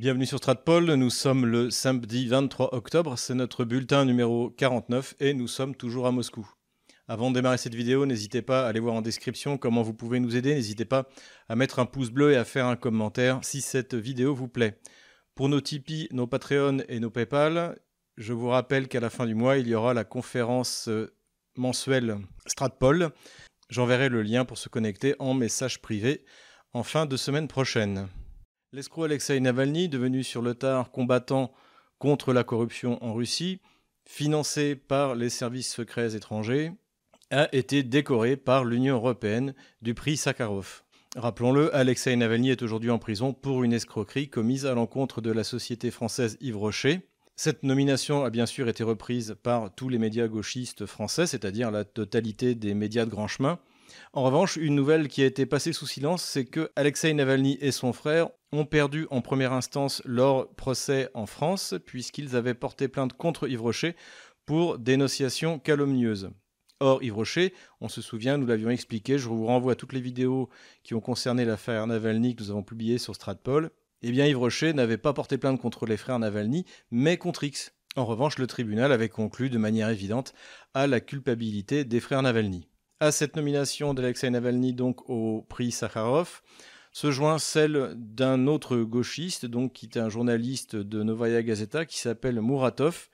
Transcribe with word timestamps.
Bienvenue 0.00 0.24
sur 0.24 0.38
Stratpol, 0.38 0.94
nous 0.94 1.10
sommes 1.10 1.44
le 1.44 1.68
samedi 1.68 2.26
23 2.26 2.74
octobre, 2.74 3.18
c'est 3.18 3.34
notre 3.34 3.66
bulletin 3.66 4.06
numéro 4.06 4.48
49 4.48 5.16
et 5.20 5.34
nous 5.34 5.46
sommes 5.46 5.74
toujours 5.74 6.06
à 6.06 6.10
Moscou. 6.10 6.50
Avant 7.06 7.28
de 7.28 7.34
démarrer 7.34 7.58
cette 7.58 7.74
vidéo, 7.74 8.06
n'hésitez 8.06 8.40
pas 8.40 8.64
à 8.64 8.68
aller 8.68 8.80
voir 8.80 8.94
en 8.94 9.02
description 9.02 9.58
comment 9.58 9.82
vous 9.82 9.92
pouvez 9.92 10.18
nous 10.18 10.36
aider, 10.36 10.54
n'hésitez 10.54 10.86
pas 10.86 11.06
à 11.50 11.54
mettre 11.54 11.80
un 11.80 11.84
pouce 11.84 12.08
bleu 12.08 12.32
et 12.32 12.36
à 12.36 12.46
faire 12.46 12.64
un 12.64 12.76
commentaire 12.76 13.40
si 13.42 13.60
cette 13.60 13.94
vidéo 13.94 14.34
vous 14.34 14.48
plaît. 14.48 14.80
Pour 15.34 15.50
nos 15.50 15.60
Tipeee, 15.60 16.08
nos 16.12 16.26
Patreon 16.26 16.78
et 16.88 16.98
nos 16.98 17.10
Paypal, 17.10 17.78
je 18.16 18.32
vous 18.32 18.48
rappelle 18.48 18.88
qu'à 18.88 19.00
la 19.00 19.10
fin 19.10 19.26
du 19.26 19.34
mois, 19.34 19.58
il 19.58 19.68
y 19.68 19.74
aura 19.74 19.92
la 19.92 20.04
conférence 20.04 20.88
euh, 20.88 21.14
mensuelle 21.58 22.16
Stratpol. 22.46 23.10
J'enverrai 23.68 24.08
le 24.08 24.22
lien 24.22 24.46
pour 24.46 24.56
se 24.56 24.70
connecter 24.70 25.14
en 25.18 25.34
message 25.34 25.82
privé 25.82 26.24
en 26.72 26.84
fin 26.84 27.04
de 27.04 27.18
semaine 27.18 27.48
prochaine. 27.48 28.08
L'escroc 28.72 29.06
Alexei 29.06 29.40
Navalny, 29.40 29.88
devenu 29.88 30.22
sur 30.22 30.42
le 30.42 30.54
tard 30.54 30.92
combattant 30.92 31.52
contre 31.98 32.32
la 32.32 32.44
corruption 32.44 33.02
en 33.04 33.14
Russie, 33.14 33.58
financé 34.04 34.76
par 34.76 35.16
les 35.16 35.28
services 35.28 35.74
secrets 35.74 36.14
étrangers, 36.14 36.70
a 37.32 37.48
été 37.52 37.82
décoré 37.82 38.36
par 38.36 38.64
l'Union 38.64 38.94
européenne 38.94 39.54
du 39.82 39.94
prix 39.94 40.16
Sakharov. 40.16 40.84
Rappelons-le, 41.16 41.74
Alexei 41.74 42.14
Navalny 42.14 42.50
est 42.50 42.62
aujourd'hui 42.62 42.90
en 42.90 43.00
prison 43.00 43.32
pour 43.32 43.64
une 43.64 43.72
escroquerie 43.72 44.28
commise 44.28 44.66
à 44.66 44.74
l'encontre 44.74 45.20
de 45.20 45.32
la 45.32 45.42
société 45.42 45.90
française 45.90 46.38
Yves 46.40 46.56
Rocher. 46.56 47.00
Cette 47.34 47.64
nomination 47.64 48.22
a 48.24 48.30
bien 48.30 48.46
sûr 48.46 48.68
été 48.68 48.84
reprise 48.84 49.34
par 49.42 49.74
tous 49.74 49.88
les 49.88 49.98
médias 49.98 50.28
gauchistes 50.28 50.86
français, 50.86 51.26
c'est-à-dire 51.26 51.72
la 51.72 51.84
totalité 51.84 52.54
des 52.54 52.74
médias 52.74 53.04
de 53.04 53.10
grand 53.10 53.26
chemin, 53.26 53.58
en 54.12 54.22
revanche, 54.22 54.56
une 54.56 54.74
nouvelle 54.74 55.08
qui 55.08 55.22
a 55.22 55.26
été 55.26 55.46
passée 55.46 55.72
sous 55.72 55.86
silence, 55.86 56.22
c'est 56.22 56.44
que 56.44 56.70
Alexei 56.76 57.12
Navalny 57.14 57.58
et 57.60 57.72
son 57.72 57.92
frère 57.92 58.28
ont 58.52 58.64
perdu 58.64 59.06
en 59.10 59.20
première 59.20 59.52
instance 59.52 60.02
leur 60.04 60.48
procès 60.54 61.08
en 61.14 61.26
France, 61.26 61.74
puisqu'ils 61.86 62.36
avaient 62.36 62.54
porté 62.54 62.88
plainte 62.88 63.12
contre 63.12 63.48
Yves 63.48 63.62
Rocher 63.62 63.96
pour 64.46 64.78
dénonciation 64.78 65.58
calomnieuse. 65.58 66.30
Or, 66.80 67.02
Yves 67.02 67.14
Rocher, 67.14 67.54
on 67.80 67.88
se 67.88 68.00
souvient, 68.00 68.38
nous 68.38 68.46
l'avions 68.46 68.70
expliqué, 68.70 69.18
je 69.18 69.28
vous 69.28 69.46
renvoie 69.46 69.72
à 69.72 69.76
toutes 69.76 69.92
les 69.92 70.00
vidéos 70.00 70.48
qui 70.82 70.94
ont 70.94 71.00
concerné 71.00 71.44
l'affaire 71.44 71.86
Navalny 71.86 72.34
que 72.34 72.42
nous 72.42 72.50
avons 72.50 72.62
publiées 72.62 72.98
sur 72.98 73.14
Stratpol. 73.14 73.70
Eh 74.02 74.10
bien, 74.10 74.26
Yves 74.26 74.38
Rocher 74.38 74.72
n'avait 74.72 74.96
pas 74.96 75.12
porté 75.12 75.36
plainte 75.36 75.60
contre 75.60 75.84
les 75.84 75.98
frères 75.98 76.18
Navalny, 76.18 76.64
mais 76.90 77.18
contre 77.18 77.44
X. 77.44 77.74
En 77.96 78.06
revanche, 78.06 78.38
le 78.38 78.46
tribunal 78.46 78.92
avait 78.92 79.08
conclu 79.10 79.50
de 79.50 79.58
manière 79.58 79.90
évidente 79.90 80.32
à 80.72 80.86
la 80.86 81.00
culpabilité 81.00 81.84
des 81.84 82.00
frères 82.00 82.22
Navalny 82.22 82.69
à 83.00 83.12
cette 83.12 83.34
nomination 83.34 83.94
d'Alexei 83.94 84.30
Navalny 84.30 84.74
donc 84.74 85.08
au 85.08 85.42
prix 85.48 85.72
Sakharov 85.72 86.42
se 86.92 87.10
joint 87.10 87.38
celle 87.38 87.94
d'un 87.96 88.46
autre 88.46 88.78
gauchiste, 88.78 89.46
donc 89.46 89.72
qui 89.72 89.86
était 89.86 90.00
un 90.00 90.08
journaliste 90.08 90.76
de 90.76 91.02
Novaya 91.02 91.42
Gazeta, 91.42 91.86
qui 91.86 91.98
s'appelle 91.98 92.40
Muratov, 92.40 93.08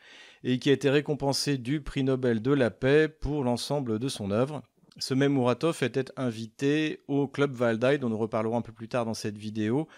et 0.44 0.58
qui 0.58 0.70
a 0.70 0.72
été 0.72 0.88
récompensé 0.88 1.58
du 1.58 1.82
prix 1.82 2.02
Nobel 2.02 2.40
de 2.40 2.52
la 2.52 2.70
paix 2.70 3.08
pour 3.08 3.44
l'ensemble 3.44 3.98
de 3.98 4.08
son 4.08 4.30
œuvre. 4.30 4.62
Ce 4.98 5.12
même 5.12 5.34
Muratov 5.34 5.82
était 5.82 6.06
invité 6.16 7.02
au 7.06 7.28
club 7.28 7.52
Valdai, 7.52 7.98
dont 7.98 8.08
nous 8.08 8.16
reparlerons 8.16 8.56
un 8.56 8.62
peu 8.62 8.72
plus 8.72 8.88
tard 8.88 9.04
dans 9.04 9.14
cette 9.14 9.36
vidéo, 9.36 9.88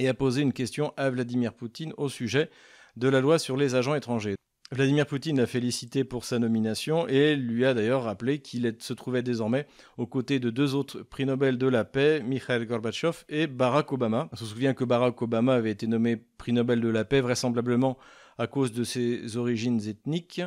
et 0.00 0.08
a 0.08 0.14
posé 0.14 0.42
une 0.42 0.52
question 0.52 0.92
à 0.96 1.08
Vladimir 1.08 1.54
Poutine 1.54 1.94
au 1.96 2.08
sujet 2.08 2.50
de 2.96 3.08
la 3.08 3.20
loi 3.20 3.38
sur 3.38 3.56
les 3.56 3.76
agents 3.76 3.94
étrangers. 3.94 4.34
Vladimir 4.70 5.06
Poutine 5.06 5.38
l'a 5.38 5.46
félicité 5.46 6.04
pour 6.04 6.26
sa 6.26 6.38
nomination 6.38 7.08
et 7.08 7.36
lui 7.36 7.64
a 7.64 7.72
d'ailleurs 7.72 8.02
rappelé 8.02 8.40
qu'il 8.40 8.76
se 8.78 8.92
trouvait 8.92 9.22
désormais 9.22 9.66
aux 9.96 10.06
côtés 10.06 10.40
de 10.40 10.50
deux 10.50 10.74
autres 10.74 11.00
prix 11.00 11.24
Nobel 11.24 11.56
de 11.56 11.66
la 11.66 11.86
paix, 11.86 12.20
Mikhail 12.22 12.66
Gorbatchev 12.66 13.24
et 13.30 13.46
Barack 13.46 13.90
Obama. 13.92 14.28
On 14.30 14.36
se 14.36 14.44
souvient 14.44 14.74
que 14.74 14.84
Barack 14.84 15.22
Obama 15.22 15.54
avait 15.54 15.70
été 15.70 15.86
nommé 15.86 16.22
prix 16.36 16.52
Nobel 16.52 16.82
de 16.82 16.88
la 16.88 17.06
paix 17.06 17.22
vraisemblablement 17.22 17.96
à 18.36 18.46
cause 18.46 18.72
de 18.72 18.84
ses 18.84 19.38
origines 19.38 19.80
ethniques 19.88 20.42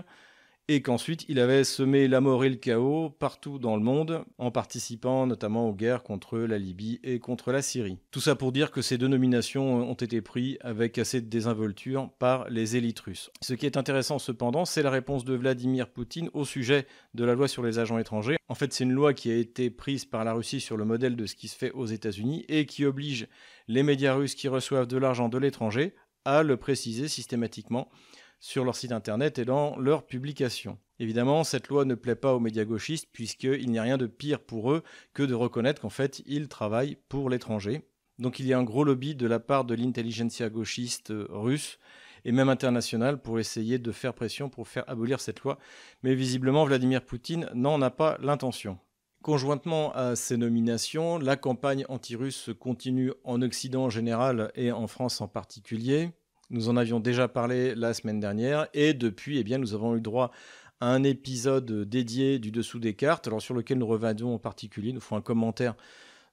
et 0.73 0.81
qu'ensuite 0.81 1.25
il 1.27 1.37
avait 1.39 1.65
semé 1.65 2.07
la 2.07 2.21
mort 2.21 2.45
et 2.45 2.49
le 2.49 2.55
chaos 2.55 3.09
partout 3.09 3.59
dans 3.59 3.75
le 3.75 3.83
monde, 3.83 4.23
en 4.37 4.51
participant 4.51 5.27
notamment 5.27 5.67
aux 5.67 5.73
guerres 5.73 6.01
contre 6.01 6.39
la 6.39 6.57
Libye 6.57 7.01
et 7.03 7.19
contre 7.19 7.51
la 7.51 7.61
Syrie. 7.61 7.97
Tout 8.09 8.21
ça 8.21 8.35
pour 8.35 8.53
dire 8.53 8.71
que 8.71 8.81
ces 8.81 8.97
deux 8.97 9.09
nominations 9.09 9.89
ont 9.89 9.93
été 9.93 10.21
prises 10.21 10.57
avec 10.61 10.97
assez 10.97 11.19
de 11.19 11.27
désinvolture 11.27 12.09
par 12.19 12.49
les 12.49 12.77
élites 12.77 13.01
russes. 13.01 13.31
Ce 13.41 13.53
qui 13.53 13.65
est 13.65 13.75
intéressant 13.75 14.17
cependant, 14.17 14.63
c'est 14.63 14.81
la 14.81 14.91
réponse 14.91 15.25
de 15.25 15.33
Vladimir 15.33 15.89
Poutine 15.89 16.29
au 16.33 16.45
sujet 16.45 16.87
de 17.15 17.25
la 17.25 17.35
loi 17.35 17.49
sur 17.49 17.63
les 17.63 17.77
agents 17.77 17.97
étrangers. 17.97 18.37
En 18.47 18.55
fait, 18.55 18.71
c'est 18.71 18.85
une 18.85 18.93
loi 18.93 19.13
qui 19.13 19.29
a 19.29 19.35
été 19.35 19.69
prise 19.69 20.05
par 20.05 20.23
la 20.23 20.31
Russie 20.31 20.61
sur 20.61 20.77
le 20.77 20.85
modèle 20.85 21.17
de 21.17 21.25
ce 21.25 21.35
qui 21.35 21.49
se 21.49 21.57
fait 21.57 21.71
aux 21.71 21.85
États-Unis 21.85 22.45
et 22.47 22.65
qui 22.65 22.85
oblige 22.85 23.27
les 23.67 23.83
médias 23.83 24.13
russes 24.13 24.35
qui 24.35 24.47
reçoivent 24.47 24.87
de 24.87 24.97
l'argent 24.97 25.27
de 25.27 25.37
l'étranger 25.37 25.93
à 26.23 26.43
le 26.43 26.55
préciser 26.55 27.09
systématiquement 27.09 27.89
sur 28.41 28.65
leur 28.65 28.75
site 28.75 28.91
internet 28.91 29.39
et 29.39 29.45
dans 29.45 29.77
leurs 29.77 30.05
publications. 30.05 30.77
Évidemment, 30.99 31.43
cette 31.43 31.69
loi 31.69 31.85
ne 31.85 31.95
plaît 31.95 32.15
pas 32.15 32.33
aux 32.33 32.39
médias 32.39 32.65
gauchistes 32.65 33.07
puisqu'il 33.13 33.69
n'y 33.69 33.79
a 33.79 33.83
rien 33.83 33.97
de 33.97 34.07
pire 34.07 34.39
pour 34.39 34.71
eux 34.71 34.83
que 35.13 35.23
de 35.23 35.33
reconnaître 35.33 35.81
qu'en 35.81 35.89
fait, 35.89 36.21
ils 36.25 36.49
travaillent 36.49 36.97
pour 37.07 37.29
l'étranger. 37.29 37.83
Donc 38.19 38.39
il 38.39 38.47
y 38.47 38.53
a 38.53 38.57
un 38.57 38.63
gros 38.63 38.83
lobby 38.83 39.15
de 39.15 39.27
la 39.27 39.39
part 39.39 39.63
de 39.63 39.75
l'intelligentsia 39.75 40.49
gauchiste 40.49 41.11
euh, 41.11 41.27
russe 41.29 41.79
et 42.25 42.31
même 42.31 42.49
internationale 42.49 43.21
pour 43.21 43.39
essayer 43.39 43.79
de 43.79 43.91
faire 43.91 44.13
pression 44.13 44.49
pour 44.49 44.67
faire 44.67 44.83
abolir 44.87 45.19
cette 45.21 45.41
loi. 45.41 45.57
Mais 46.03 46.13
visiblement, 46.13 46.65
Vladimir 46.65 47.03
Poutine 47.05 47.49
n'en 47.53 47.81
a 47.81 47.89
pas 47.89 48.17
l'intention. 48.21 48.77
Conjointement 49.23 49.93
à 49.93 50.15
ces 50.15 50.37
nominations, 50.37 51.19
la 51.19 51.35
campagne 51.35 51.85
anti-russe 51.89 52.49
continue 52.59 53.13
en 53.23 53.43
Occident 53.43 53.85
en 53.85 53.89
général 53.91 54.51
et 54.55 54.71
en 54.71 54.87
France 54.87 55.21
en 55.21 55.27
particulier. 55.27 56.11
Nous 56.51 56.67
en 56.67 56.75
avions 56.75 56.99
déjà 56.99 57.29
parlé 57.29 57.75
la 57.75 57.93
semaine 57.93 58.19
dernière 58.19 58.67
et 58.73 58.93
depuis, 58.93 59.37
eh 59.37 59.43
bien, 59.45 59.57
nous 59.57 59.73
avons 59.73 59.95
eu 59.95 60.01
droit 60.01 60.31
à 60.81 60.93
un 60.93 61.01
épisode 61.03 61.87
dédié 61.87 62.39
du 62.39 62.51
dessous 62.51 62.77
des 62.77 62.93
cartes, 62.93 63.27
alors 63.27 63.41
sur 63.41 63.53
lequel 63.53 63.77
nous 63.77 63.87
revenons 63.87 64.33
en 64.33 64.37
particulier. 64.37 64.91
Nous 64.91 64.99
ferons 64.99 65.15
un 65.15 65.21
commentaire 65.21 65.75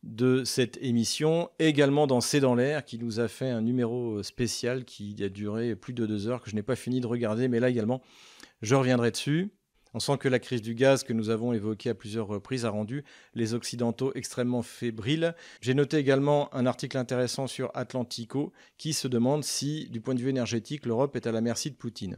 de 0.02 0.42
cette 0.42 0.76
émission, 0.82 1.50
également 1.60 2.08
dans 2.08 2.20
C'est 2.20 2.40
dans 2.40 2.56
l'air, 2.56 2.84
qui 2.84 2.98
nous 2.98 3.20
a 3.20 3.28
fait 3.28 3.48
un 3.48 3.60
numéro 3.60 4.20
spécial 4.24 4.84
qui 4.84 5.14
a 5.22 5.28
duré 5.28 5.76
plus 5.76 5.92
de 5.92 6.04
deux 6.04 6.26
heures, 6.26 6.42
que 6.42 6.50
je 6.50 6.56
n'ai 6.56 6.64
pas 6.64 6.76
fini 6.76 7.00
de 7.00 7.06
regarder, 7.06 7.46
mais 7.46 7.60
là 7.60 7.68
également, 7.68 8.02
je 8.60 8.74
reviendrai 8.74 9.12
dessus. 9.12 9.52
On 9.94 10.00
sent 10.00 10.19
que 10.19 10.28
la 10.28 10.38
crise 10.38 10.62
du 10.62 10.75
gaz 10.75 11.03
que 11.03 11.12
nous 11.12 11.31
avons 11.31 11.53
évoquée 11.53 11.91
à 11.91 11.94
plusieurs 11.94 12.26
reprises 12.26 12.65
a 12.65 12.71
rendu 12.71 13.04
les 13.34 13.54
Occidentaux 13.54 14.12
extrêmement 14.15 14.62
fébriles. 14.62 15.34
J'ai 15.60 15.75
noté 15.75 15.97
également 15.97 16.54
un 16.54 16.66
article 16.66 16.99
intéressant 16.99 17.47
sur 17.47 17.71
Atlantico 17.75 18.53
qui 18.77 18.93
se 18.93 19.09
demande 19.09 19.44
si, 19.44 19.88
du 19.91 20.00
point 20.00 20.15
de 20.15 20.21
vue 20.21 20.31
énergétique, 20.31 20.87
l'Europe 20.87 21.16
est 21.16 21.27
à 21.27 21.32
la 21.32 21.41
merci 21.41 21.71
de 21.71 21.77
Poutine. 21.77 22.16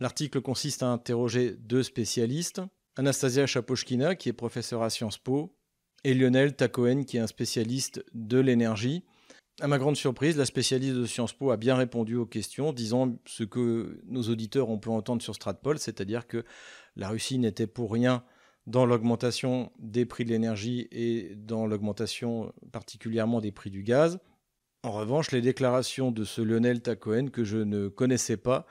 L'article 0.00 0.40
consiste 0.40 0.82
à 0.82 0.88
interroger 0.88 1.52
deux 1.52 1.82
spécialistes, 1.82 2.60
Anastasia 2.96 3.46
Chapochkina, 3.46 4.16
qui 4.16 4.28
est 4.28 4.32
professeure 4.32 4.82
à 4.82 4.90
Sciences 4.90 5.18
Po, 5.18 5.56
et 6.04 6.14
Lionel 6.14 6.54
Tacoen, 6.54 7.04
qui 7.04 7.16
est 7.16 7.20
un 7.20 7.26
spécialiste 7.26 8.04
de 8.12 8.38
l'énergie. 8.38 9.04
À 9.60 9.68
ma 9.68 9.78
grande 9.78 9.96
surprise, 9.96 10.36
la 10.36 10.46
spécialiste 10.46 10.96
de 10.96 11.06
Sciences 11.06 11.32
Po 11.32 11.52
a 11.52 11.56
bien 11.56 11.76
répondu 11.76 12.16
aux 12.16 12.26
questions, 12.26 12.72
disant 12.72 13.16
ce 13.24 13.44
que 13.44 14.00
nos 14.06 14.22
auditeurs 14.22 14.68
ont 14.68 14.78
pu 14.78 14.88
entendre 14.88 15.22
sur 15.22 15.34
Stratpol, 15.34 15.78
c'est-à-dire 15.78 16.26
que 16.26 16.44
la 16.96 17.08
Russie 17.08 17.38
n'était 17.38 17.68
pour 17.68 17.92
rien 17.92 18.24
dans 18.66 18.84
l'augmentation 18.84 19.70
des 19.78 20.06
prix 20.06 20.24
de 20.24 20.30
l'énergie 20.30 20.88
et 20.90 21.36
dans 21.36 21.66
l'augmentation 21.66 22.52
particulièrement 22.72 23.40
des 23.40 23.52
prix 23.52 23.70
du 23.70 23.84
gaz. 23.84 24.18
En 24.82 24.90
revanche, 24.90 25.30
les 25.30 25.40
déclarations 25.40 26.10
de 26.10 26.24
ce 26.24 26.42
Lionel 26.42 26.82
Tacoen, 26.82 27.30
que 27.30 27.44
je 27.44 27.58
ne 27.58 27.86
connaissais 27.86 28.36
pas, 28.36 28.66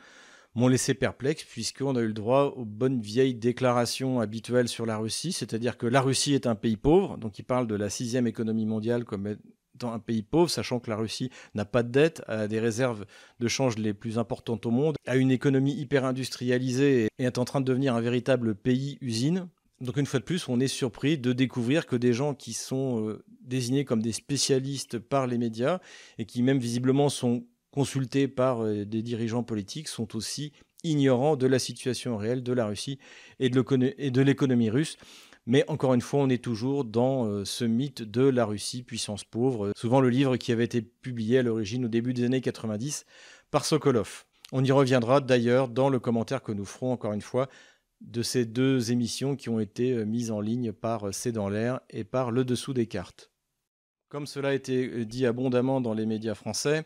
m'ont 0.53 0.67
laissé 0.67 0.93
perplexe 0.93 1.45
puisqu'on 1.45 1.95
a 1.95 2.01
eu 2.01 2.07
le 2.07 2.13
droit 2.13 2.53
aux 2.57 2.65
bonnes 2.65 2.99
vieilles 2.99 3.35
déclarations 3.35 4.19
habituelles 4.19 4.67
sur 4.67 4.85
la 4.85 4.97
Russie, 4.97 5.31
c'est-à-dire 5.31 5.77
que 5.77 5.87
la 5.87 6.01
Russie 6.01 6.33
est 6.33 6.45
un 6.45 6.55
pays 6.55 6.77
pauvre, 6.77 7.17
donc 7.17 7.39
il 7.39 7.43
parle 7.43 7.67
de 7.67 7.75
la 7.75 7.89
sixième 7.89 8.27
économie 8.27 8.65
mondiale 8.65 9.05
comme 9.05 9.37
dans 9.75 9.91
un 9.91 9.99
pays 9.99 10.23
pauvre, 10.23 10.49
sachant 10.49 10.79
que 10.79 10.89
la 10.89 10.95
Russie 10.95 11.29
n'a 11.55 11.65
pas 11.65 11.83
de 11.83 11.89
dette, 11.89 12.21
a 12.27 12.47
des 12.47 12.59
réserves 12.59 13.05
de 13.39 13.47
change 13.47 13.77
les 13.77 13.93
plus 13.93 14.17
importantes 14.17 14.65
au 14.65 14.71
monde, 14.71 14.95
a 15.05 15.15
une 15.15 15.31
économie 15.31 15.73
hyper 15.73 16.05
industrialisée 16.05 17.07
et 17.17 17.23
est 17.23 17.37
en 17.37 17.45
train 17.45 17.61
de 17.61 17.65
devenir 17.65 17.95
un 17.95 18.01
véritable 18.01 18.55
pays-usine. 18.55 19.49
Donc 19.81 19.97
une 19.97 20.05
fois 20.05 20.19
de 20.19 20.25
plus, 20.25 20.47
on 20.47 20.59
est 20.59 20.67
surpris 20.67 21.17
de 21.17 21.33
découvrir 21.33 21.85
que 21.85 21.95
des 21.95 22.13
gens 22.13 22.33
qui 22.33 22.53
sont 22.53 23.07
euh, 23.07 23.23
désignés 23.41 23.85
comme 23.85 24.01
des 24.01 24.13
spécialistes 24.13 24.99
par 24.99 25.27
les 25.27 25.37
médias 25.37 25.79
et 26.17 26.25
qui 26.25 26.41
même 26.41 26.59
visiblement 26.59 27.09
sont 27.09 27.45
consultés 27.71 28.27
par 28.27 28.63
euh, 28.63 28.85
des 28.85 29.01
dirigeants 29.01 29.43
politiques 29.43 29.87
sont 29.87 30.15
aussi 30.15 30.53
ignorants 30.83 31.35
de 31.35 31.47
la 31.47 31.59
situation 31.59 32.17
réelle 32.17 32.43
de 32.43 32.53
la 32.53 32.67
Russie 32.67 32.99
et 33.39 33.49
de 33.49 34.21
l'économie 34.21 34.69
russe. 34.69 34.97
Mais 35.45 35.65
encore 35.69 35.93
une 35.93 36.01
fois, 36.01 36.21
on 36.21 36.29
est 36.29 36.43
toujours 36.43 36.85
dans 36.85 37.25
euh, 37.25 37.43
ce 37.43 37.65
mythe 37.65 38.01
de 38.01 38.23
la 38.23 38.45
Russie, 38.45 38.83
puissance 38.83 39.25
pauvre. 39.25 39.71
Souvent 39.75 39.99
le 39.99 40.09
livre 40.09 40.37
qui 40.37 40.51
avait 40.51 40.63
été 40.63 40.81
publié 40.81 41.39
à 41.39 41.43
l'origine 41.43 41.85
au 41.85 41.89
début 41.89 42.13
des 42.13 42.23
années 42.23 42.41
90 42.41 43.05
par 43.51 43.65
Sokolov. 43.65 44.23
On 44.53 44.63
y 44.63 44.71
reviendra 44.71 45.19
d'ailleurs 45.19 45.67
dans 45.67 45.89
le 45.89 45.99
commentaire 45.99 46.43
que 46.43 46.53
nous 46.53 46.65
ferons 46.65 46.93
encore 46.93 47.13
une 47.13 47.21
fois 47.21 47.49
de 47.99 48.21
ces 48.21 48.45
deux 48.45 48.91
émissions 48.91 49.35
qui 49.35 49.49
ont 49.49 49.59
été 49.59 49.91
euh, 49.91 50.05
mises 50.05 50.31
en 50.31 50.39
ligne 50.39 50.71
par 50.71 51.07
euh, 51.07 51.11
C'est 51.11 51.33
dans 51.33 51.49
l'air 51.49 51.81
et 51.89 52.05
par 52.05 52.31
Le 52.31 52.45
Dessous 52.45 52.73
des 52.73 52.87
cartes. 52.87 53.29
Comme 54.07 54.27
cela 54.27 54.49
a 54.49 54.53
été 54.53 55.05
dit 55.05 55.25
abondamment 55.25 55.81
dans 55.81 55.93
les 55.93 56.05
médias 56.05 56.35
français, 56.35 56.85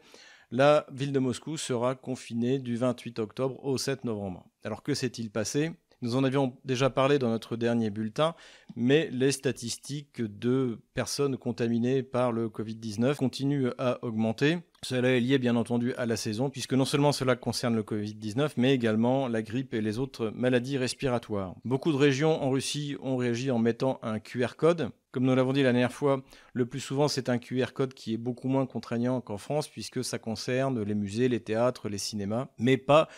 la 0.49 0.87
ville 0.93 1.11
de 1.11 1.19
Moscou 1.19 1.57
sera 1.57 1.93
confinée 1.93 2.57
du 2.57 2.77
28 2.77 3.19
octobre 3.19 3.61
au 3.65 3.77
7 3.77 4.05
novembre. 4.05 4.47
Alors 4.63 4.81
que 4.81 4.93
s'est-il 4.93 5.29
passé? 5.29 5.73
Nous 6.01 6.15
en 6.15 6.23
avions 6.23 6.55
déjà 6.63 6.89
parlé 6.89 7.19
dans 7.19 7.29
notre 7.29 7.55
dernier 7.55 7.89
bulletin, 7.89 8.35
mais 8.75 9.09
les 9.11 9.31
statistiques 9.31 10.21
de 10.21 10.79
personnes 10.93 11.37
contaminées 11.37 12.03
par 12.03 12.31
le 12.31 12.49
Covid-19 12.49 13.15
continuent 13.15 13.71
à 13.77 14.03
augmenter. 14.03 14.59
Cela 14.83 15.09
est 15.09 15.19
lié 15.19 15.39
bien 15.39 15.55
entendu 15.55 15.93
à 15.95 16.05
la 16.05 16.17
saison, 16.17 16.51
puisque 16.51 16.73
non 16.73 16.85
seulement 16.85 17.11
cela 17.11 17.35
concerne 17.35 17.75
le 17.75 17.81
Covid-19, 17.81 18.51
mais 18.57 18.75
également 18.75 19.27
la 19.27 19.41
grippe 19.41 19.73
et 19.73 19.81
les 19.81 19.97
autres 19.97 20.31
maladies 20.35 20.77
respiratoires. 20.77 21.55
Beaucoup 21.65 21.91
de 21.91 21.97
régions 21.97 22.43
en 22.43 22.51
Russie 22.51 22.95
ont 23.01 23.17
réagi 23.17 23.49
en 23.49 23.57
mettant 23.57 23.99
un 24.03 24.19
QR 24.19 24.55
code. 24.55 24.89
Comme 25.11 25.23
nous 25.23 25.33
l'avons 25.33 25.53
dit 25.53 25.63
la 25.63 25.71
dernière 25.71 25.91
fois, 25.91 26.21
le 26.53 26.67
plus 26.67 26.79
souvent 26.79 27.07
c'est 27.07 27.27
un 27.29 27.39
QR 27.39 27.73
code 27.73 27.95
qui 27.95 28.13
est 28.13 28.17
beaucoup 28.17 28.49
moins 28.49 28.67
contraignant 28.67 29.19
qu'en 29.19 29.39
France, 29.39 29.67
puisque 29.67 30.03
ça 30.03 30.19
concerne 30.19 30.83
les 30.83 30.93
musées, 30.93 31.27
les 31.27 31.39
théâtres, 31.39 31.89
les 31.89 31.97
cinémas, 31.97 32.49
mais 32.59 32.77
pas 32.77 33.09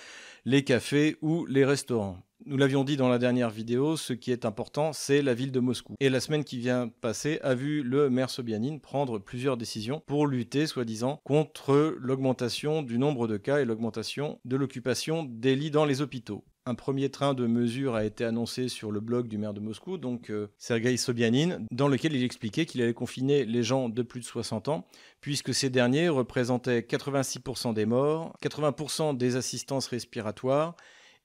les 0.45 0.63
cafés 0.63 1.17
ou 1.21 1.45
les 1.45 1.65
restaurants. 1.65 2.19
Nous 2.45 2.55
l'avions 2.55 2.85
dit 2.85 2.95
dans 2.95 3.09
la 3.09 3.19
dernière 3.19 3.49
vidéo, 3.49 3.97
ce 3.97 4.13
qui 4.13 4.31
est 4.31 4.45
important, 4.45 4.93
c'est 4.93 5.21
la 5.21 5.33
ville 5.33 5.51
de 5.51 5.59
Moscou. 5.59 5.95
Et 5.99 6.09
la 6.09 6.21
semaine 6.21 6.45
qui 6.45 6.57
vient 6.57 6.87
passer 6.87 7.37
a 7.43 7.53
vu 7.53 7.83
le 7.83 8.09
maire 8.09 8.29
Sobyanin 8.29 8.77
prendre 8.77 9.19
plusieurs 9.19 9.57
décisions 9.57 10.01
pour 10.07 10.25
lutter, 10.25 10.65
soi-disant, 10.65 11.19
contre 11.25 11.97
l'augmentation 11.99 12.81
du 12.81 12.97
nombre 12.97 13.27
de 13.27 13.35
cas 13.35 13.59
et 13.59 13.65
l'augmentation 13.65 14.39
de 14.45 14.55
l'occupation 14.55 15.23
des 15.23 15.57
lits 15.57 15.69
dans 15.69 15.83
les 15.83 16.01
hôpitaux. 16.01 16.45
Un 16.65 16.75
premier 16.75 17.09
train 17.09 17.33
de 17.33 17.45
mesures 17.45 17.95
a 17.95 18.05
été 18.05 18.23
annoncé 18.23 18.69
sur 18.69 18.91
le 18.91 19.01
blog 19.01 19.27
du 19.27 19.37
maire 19.37 19.53
de 19.53 19.59
Moscou, 19.59 19.97
donc 19.97 20.29
euh, 20.29 20.47
Sergei 20.57 20.95
Sobyanin, 20.95 21.65
dans 21.71 21.87
lequel 21.89 22.13
il 22.15 22.23
expliquait 22.23 22.65
qu'il 22.65 22.81
allait 22.81 22.93
confiner 22.93 23.43
les 23.43 23.63
gens 23.63 23.89
de 23.89 24.01
plus 24.01 24.21
de 24.21 24.25
60 24.25 24.69
ans, 24.69 24.87
puisque 25.19 25.53
ces 25.53 25.69
derniers 25.69 26.07
représentaient 26.07 26.81
86% 26.81 27.73
des 27.73 27.85
morts, 27.85 28.33
80% 28.41 29.17
des 29.17 29.35
assistances 29.35 29.87
respiratoires 29.87 30.75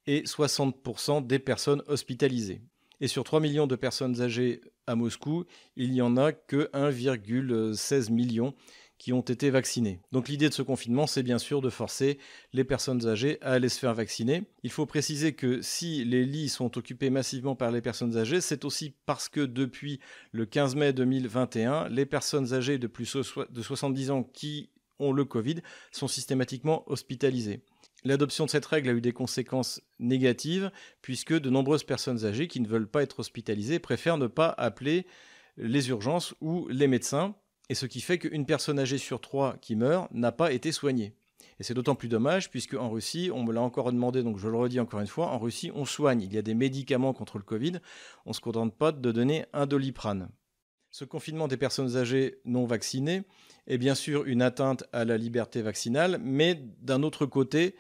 et 0.07 0.23
60% 0.23 1.27
des 1.27 1.39
personnes 1.39 1.83
hospitalisées. 1.87 2.63
Et 3.01 3.09
sur 3.09 3.25
3 3.25 3.41
millions 3.41 3.67
de 3.67 3.77
personnes 3.77 4.21
âgées 4.21 4.61
à 4.87 4.95
Moscou, 4.95 5.45
il 5.77 5.93
n'y 5.93 6.03
en 6.03 6.17
a 6.17 6.33
que 6.33 6.71
1,16 6.73 8.13
million 8.13 8.55
qui 8.99 9.13
ont 9.13 9.21
été 9.21 9.51
vaccinées. 9.51 10.01
Donc 10.13 10.29
l'idée 10.29 10.49
de 10.49 10.55
ce 10.55 10.63
confinement, 10.63 11.07
c'est 11.07 11.23
bien 11.23 11.39
sûr 11.39 11.61
de 11.61 11.69
forcer 11.69 12.19
les 12.53 12.65
personnes 12.65 13.07
âgées 13.07 13.39
à 13.43 13.53
aller 13.53 13.69
se 13.69 13.79
faire 13.79 13.93
vacciner. 13.93 14.45
Il 14.63 14.71
faut 14.71 14.87
préciser 14.87 15.35
que 15.35 15.61
si 15.61 16.05
les 16.05 16.25
lits 16.25 16.49
sont 16.49 16.79
occupés 16.79 17.11
massivement 17.11 17.57
par 17.57 17.71
les 17.71 17.81
personnes 17.81 18.17
âgées, 18.17 18.41
c'est 18.41 18.65
aussi 18.65 18.95
parce 19.05 19.29
que 19.29 19.41
depuis 19.41 20.01
le 20.33 20.47
15 20.47 20.77
mai 20.77 20.93
2021, 20.93 21.89
les 21.89 22.07
personnes 22.07 22.55
âgées 22.55 22.79
de 22.79 22.87
plus 22.87 23.17
de 23.51 23.63
70 23.63 24.11
ans 24.11 24.23
qui 24.23 24.71
ont 24.99 25.13
le 25.13 25.25
Covid 25.25 25.57
sont 25.93 26.09
systématiquement 26.09 26.85
hospitalisées. 26.91 27.61
L'adoption 28.05 28.45
de 28.45 28.51
cette 28.51 28.67
règle 28.67 28.91
a 28.91 28.93
eu 28.93 29.01
des 29.01 29.13
conséquences 29.13 29.81
négatives, 29.99 30.71
puisque 31.01 31.33
de 31.33 31.51
nombreuses 31.51 31.85
personnes 31.85 32.25
âgées 32.27 32.49
qui 32.49 32.61
ne 32.61 32.69
veulent 32.69 32.91
pas 32.91 33.03
être 33.03 33.21
hospitalisées 33.21 33.79
préfèrent 33.79 34.19
ne 34.19 34.27
pas 34.27 34.55
appeler 34.59 35.07
les 35.57 35.89
urgences 35.89 36.35
ou 36.41 36.69
les 36.69 36.87
médecins, 36.87 37.35
et 37.71 37.75
ce 37.75 37.87
qui 37.87 38.01
fait 38.01 38.19
qu'une 38.19 38.45
personne 38.45 38.79
âgée 38.79 38.99
sur 38.99 39.21
trois 39.21 39.57
qui 39.59 39.75
meurt 39.75 40.11
n'a 40.13 40.33
pas 40.33 40.53
été 40.53 40.71
soignée. 40.71 41.15
Et 41.61 41.63
c'est 41.63 41.75
d'autant 41.75 41.95
plus 41.95 42.09
dommage 42.09 42.51
puisque 42.51 42.75
en 42.75 42.91
Russie, 42.91 43.31
on 43.33 43.43
me 43.43 43.53
l'a 43.53 43.63
encore 43.63 43.93
demandé, 43.93 44.23
donc 44.23 44.39
je 44.39 44.49
le 44.49 44.57
redis 44.57 44.81
encore 44.81 45.01
une 45.01 45.07
fois, 45.07 45.29
en 45.29 45.39
Russie, 45.39 45.71
on 45.75 45.85
soigne. 45.85 46.23
Il 46.23 46.35
y 46.35 46.39
a 46.39 46.43
des 46.43 46.55
médicaments 46.55 47.13
contre 47.13 47.39
le 47.39 47.45
Covid. 47.45 47.79
On 48.27 48.31
ne 48.31 48.35
se 48.35 48.41
contente 48.41 48.77
pas 48.77 48.93
de 48.93 49.13
donner 49.13 49.47
un 49.53 49.67
doliprane. 49.67 50.29
Ce 50.95 51.05
confinement 51.05 51.49
des 51.49 51.57
personnes 51.57 51.97
âgées 51.97 52.39
non 52.45 52.67
vaccinées 52.67 53.23
est 53.67 53.79
bien 53.79 53.97
sûr 53.97 54.27
une 54.27 54.43
atteinte 54.43 54.85
à 54.93 55.05
la 55.05 55.17
liberté 55.17 55.61
vaccinale, 55.61 56.21
mais 56.23 56.55
d'un 56.83 57.03
autre 57.03 57.27
côté, 57.27 57.75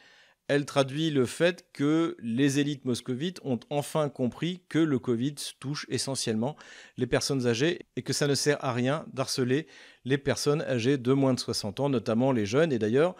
elle 0.48 0.64
traduit 0.64 1.10
le 1.10 1.24
fait 1.24 1.64
que 1.72 2.16
les 2.18 2.58
élites 2.58 2.84
moscovites 2.84 3.40
ont 3.44 3.60
enfin 3.70 4.08
compris 4.08 4.64
que 4.68 4.80
le 4.80 4.98
Covid 4.98 5.36
touche 5.60 5.86
essentiellement 5.90 6.56
les 6.96 7.06
personnes 7.06 7.46
âgées 7.46 7.86
et 7.94 8.02
que 8.02 8.12
ça 8.12 8.26
ne 8.26 8.34
sert 8.34 8.58
à 8.64 8.72
rien 8.72 9.06
d'harceler 9.12 9.68
les 10.04 10.18
personnes 10.18 10.62
âgées 10.62 10.98
de 10.98 11.12
moins 11.12 11.34
de 11.34 11.38
60 11.38 11.78
ans, 11.78 11.88
notamment 11.88 12.32
les 12.32 12.46
jeunes. 12.46 12.72
Et 12.72 12.80
d'ailleurs, 12.80 13.14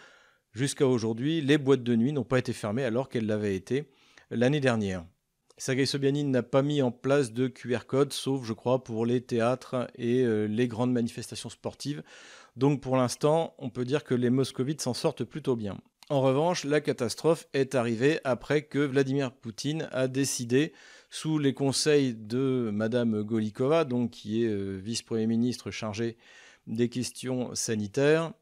jusqu'à 0.50 0.88
aujourd'hui, 0.88 1.40
les 1.40 1.56
boîtes 1.56 1.84
de 1.84 1.94
nuit 1.94 2.12
n'ont 2.12 2.24
pas 2.24 2.40
été 2.40 2.52
fermées 2.52 2.82
alors 2.82 3.08
qu'elles 3.08 3.26
l'avaient 3.26 3.54
été 3.54 3.92
l'année 4.32 4.58
dernière. 4.58 5.04
Sergei 5.56 5.86
Sobyanin 5.86 6.24
n'a 6.24 6.42
pas 6.42 6.62
mis 6.62 6.82
en 6.82 6.90
place 6.90 7.32
de 7.32 7.46
QR 7.46 7.86
code, 7.86 8.12
sauf, 8.12 8.44
je 8.44 8.52
crois, 8.52 8.82
pour 8.82 9.06
les 9.06 9.20
théâtres 9.20 9.88
et 9.96 10.24
euh, 10.24 10.46
les 10.46 10.66
grandes 10.66 10.92
manifestations 10.92 11.48
sportives. 11.48 12.02
Donc 12.56 12.80
pour 12.80 12.96
l'instant, 12.96 13.54
on 13.58 13.70
peut 13.70 13.84
dire 13.84 14.04
que 14.04 14.14
les 14.14 14.30
moscovites 14.30 14.80
s'en 14.80 14.94
sortent 14.94 15.24
plutôt 15.24 15.54
bien. 15.56 15.78
En 16.10 16.20
revanche, 16.20 16.64
la 16.64 16.80
catastrophe 16.80 17.46
est 17.54 17.74
arrivée 17.74 18.20
après 18.24 18.62
que 18.62 18.78
Vladimir 18.78 19.32
Poutine 19.32 19.88
a 19.92 20.06
décidé, 20.08 20.72
sous 21.08 21.38
les 21.38 21.54
conseils 21.54 22.14
de 22.14 22.70
Madame 22.72 23.22
Golikova, 23.22 23.84
donc 23.84 24.10
qui 24.10 24.44
est 24.44 24.48
euh, 24.48 24.76
vice-premier 24.76 25.26
ministre 25.26 25.70
chargé 25.70 26.16
des 26.66 26.88
questions 26.88 27.54
sanitaires, 27.54 28.32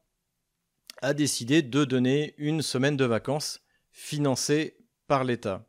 a 1.01 1.13
décidé 1.13 1.61
de 1.61 1.85
donner 1.85 2.33
une 2.37 2.61
semaine 2.61 2.97
de 2.97 3.05
vacances 3.05 3.61
financée 3.91 4.77
par 5.07 5.23
l'État. 5.23 5.67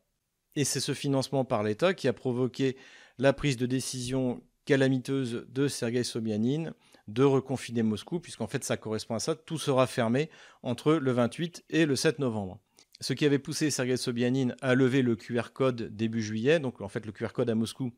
Et 0.56 0.64
c'est 0.64 0.80
ce 0.80 0.94
financement 0.94 1.44
par 1.44 1.62
l'État 1.62 1.94
qui 1.94 2.08
a 2.08 2.12
provoqué 2.12 2.76
la 3.18 3.32
prise 3.32 3.56
de 3.56 3.66
décision 3.66 4.42
calamiteuse 4.64 5.46
de 5.48 5.68
Sergei 5.68 6.04
Sobyanin 6.04 6.72
de 7.06 7.22
reconfiner 7.22 7.82
Moscou, 7.82 8.18
puisqu'en 8.18 8.46
fait 8.46 8.64
ça 8.64 8.76
correspond 8.76 9.14
à 9.14 9.18
ça, 9.18 9.34
tout 9.34 9.58
sera 9.58 9.86
fermé 9.86 10.30
entre 10.62 10.94
le 10.94 11.12
28 11.12 11.64
et 11.70 11.86
le 11.86 11.96
7 11.96 12.18
novembre. 12.18 12.58
Ce 13.00 13.12
qui 13.12 13.26
avait 13.26 13.38
poussé 13.38 13.70
Sergei 13.70 13.96
Sobyanin 13.96 14.54
à 14.62 14.74
lever 14.74 15.02
le 15.02 15.16
QR 15.16 15.52
code 15.52 15.94
début 15.94 16.22
juillet, 16.22 16.60
donc 16.60 16.80
en 16.80 16.88
fait 16.88 17.04
le 17.04 17.12
QR 17.12 17.32
code 17.34 17.50
à 17.50 17.54
Moscou 17.54 17.92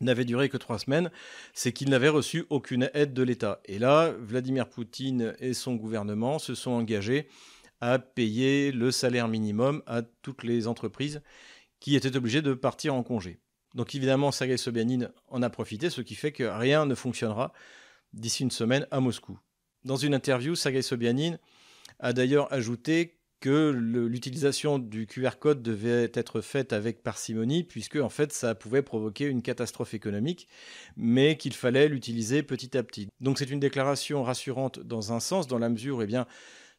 n'avait 0.00 0.24
duré 0.24 0.48
que 0.48 0.56
trois 0.56 0.78
semaines, 0.78 1.10
c'est 1.52 1.72
qu'il 1.72 1.90
n'avait 1.90 2.08
reçu 2.08 2.46
aucune 2.48 2.90
aide 2.94 3.12
de 3.12 3.22
l'État. 3.22 3.60
Et 3.66 3.78
là, 3.78 4.12
Vladimir 4.18 4.68
Poutine 4.68 5.34
et 5.38 5.52
son 5.52 5.74
gouvernement 5.74 6.38
se 6.38 6.54
sont 6.54 6.70
engagés 6.70 7.28
à 7.80 7.98
payer 7.98 8.72
le 8.72 8.90
salaire 8.90 9.28
minimum 9.28 9.82
à 9.86 10.02
toutes 10.02 10.44
les 10.44 10.66
entreprises 10.66 11.22
qui 11.80 11.96
étaient 11.96 12.16
obligées 12.16 12.42
de 12.42 12.54
partir 12.54 12.94
en 12.94 13.02
congé. 13.02 13.38
Donc 13.74 13.94
évidemment, 13.94 14.32
Sergei 14.32 14.56
Sobyanin 14.56 15.10
en 15.28 15.42
a 15.42 15.50
profité, 15.50 15.90
ce 15.90 16.00
qui 16.00 16.14
fait 16.14 16.32
que 16.32 16.44
rien 16.44 16.86
ne 16.86 16.94
fonctionnera 16.94 17.52
d'ici 18.12 18.42
une 18.42 18.50
semaine 18.50 18.86
à 18.90 19.00
Moscou. 19.00 19.38
Dans 19.84 19.96
une 19.96 20.14
interview, 20.14 20.54
Sergei 20.54 20.82
Sobyanin 20.82 21.38
a 22.00 22.12
d'ailleurs 22.12 22.52
ajouté 22.52 23.20
que 23.40 23.70
l'utilisation 23.70 24.78
du 24.78 25.06
QR 25.06 25.38
code 25.38 25.62
devait 25.62 26.10
être 26.12 26.42
faite 26.42 26.74
avec 26.74 27.02
parcimonie, 27.02 27.64
puisque 27.64 27.96
en 27.96 28.10
fait 28.10 28.32
ça 28.32 28.54
pouvait 28.54 28.82
provoquer 28.82 29.24
une 29.26 29.40
catastrophe 29.40 29.94
économique, 29.94 30.46
mais 30.96 31.38
qu'il 31.38 31.54
fallait 31.54 31.88
l'utiliser 31.88 32.42
petit 32.42 32.76
à 32.76 32.82
petit. 32.82 33.08
Donc 33.20 33.38
c'est 33.38 33.50
une 33.50 33.60
déclaration 33.60 34.22
rassurante 34.22 34.80
dans 34.80 35.14
un 35.14 35.20
sens, 35.20 35.46
dans 35.46 35.58
la 35.58 35.70
mesure 35.70 36.02
eh 36.02 36.06
bien, 36.06 36.26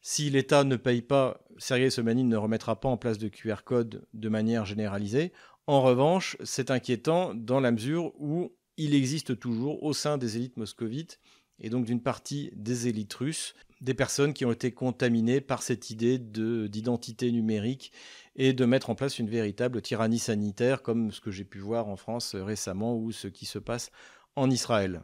si 0.02 0.30
l'État 0.32 0.64
ne 0.64 0.76
paye 0.76 1.04
pas, 1.04 1.46
Sergei 1.58 1.92
Sobyanin 1.92 2.24
ne 2.24 2.38
remettra 2.38 2.80
pas 2.80 2.90
en 2.90 2.98
place 2.98 3.20
de 3.20 3.28
QR 3.28 3.64
code 3.64 4.08
de 4.14 4.30
manière 4.30 4.66
généralisée. 4.66 5.32
En 5.68 5.82
revanche, 5.82 6.38
c'est 6.44 6.72
inquiétant 6.72 7.34
dans 7.36 7.60
la 7.60 7.72
mesure 7.72 8.12
où 8.20 8.52
il 8.78 8.96
existe 8.96 9.38
toujours 9.40 9.84
au 9.84 9.94
sein 9.94 10.18
des 10.18 10.38
élites 10.38 10.58
moscovites 10.58 11.20
et 11.60 11.70
donc 11.70 11.86
d'une 11.86 12.02
partie 12.02 12.50
des 12.56 12.88
élites 12.88 13.14
russes, 13.14 13.54
des 13.80 13.94
personnes 13.94 14.34
qui 14.34 14.44
ont 14.44 14.52
été 14.52 14.72
contaminées 14.72 15.40
par 15.40 15.62
cette 15.62 15.92
idée 15.92 16.18
d'identité 16.18 17.32
numérique 17.32 17.92
et 18.36 18.54
de 18.54 18.66
mettre 18.66 18.90
en 18.90 18.96
place 18.96 19.20
une 19.20 19.30
véritable 19.30 19.84
tyrannie 19.84 20.20
sanitaire 20.20 20.82
comme 20.82 21.12
ce 21.12 21.22
que 21.22 21.30
j'ai 21.30 21.46
pu 21.46 21.60
voir 21.60 21.88
en 21.88 21.96
France 21.96 22.34
récemment 22.34 22.98
ou 22.98 23.12
ce 23.12 23.28
qui 23.28 23.46
se 23.46 23.60
passe 23.60 23.92
en 24.36 24.50
Israël. 24.50 25.04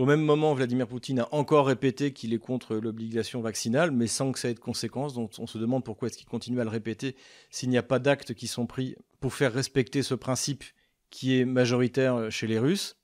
Au 0.00 0.06
même 0.06 0.22
moment, 0.22 0.54
Vladimir 0.54 0.88
Poutine 0.88 1.18
a 1.18 1.28
encore 1.30 1.66
répété 1.66 2.14
qu'il 2.14 2.32
est 2.32 2.38
contre 2.38 2.74
l'obligation 2.76 3.42
vaccinale, 3.42 3.90
mais 3.90 4.06
sans 4.06 4.32
que 4.32 4.38
ça 4.38 4.48
ait 4.48 4.54
de 4.54 4.58
conséquences. 4.58 5.12
Donc 5.12 5.32
on 5.38 5.46
se 5.46 5.58
demande 5.58 5.84
pourquoi 5.84 6.08
est-ce 6.08 6.16
qu'il 6.16 6.26
continue 6.26 6.58
à 6.58 6.64
le 6.64 6.70
répéter 6.70 7.16
s'il 7.50 7.68
n'y 7.68 7.76
a 7.76 7.82
pas 7.82 7.98
d'actes 7.98 8.32
qui 8.32 8.46
sont 8.46 8.64
pris 8.64 8.96
pour 9.20 9.34
faire 9.34 9.52
respecter 9.52 10.02
ce 10.02 10.14
principe 10.14 10.64
qui 11.10 11.38
est 11.38 11.44
majoritaire 11.44 12.30
chez 12.30 12.46
les 12.46 12.58
Russes. 12.58 12.96